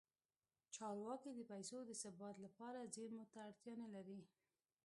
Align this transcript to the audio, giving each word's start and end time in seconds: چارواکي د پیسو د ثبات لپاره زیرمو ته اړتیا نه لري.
چارواکي 0.75 1.31
د 1.35 1.41
پیسو 1.51 1.77
د 1.85 1.91
ثبات 2.03 2.35
لپاره 2.45 2.89
زیرمو 2.95 3.25
ته 3.31 3.39
اړتیا 3.47 3.73
نه 3.83 3.87
لري. 3.95 4.19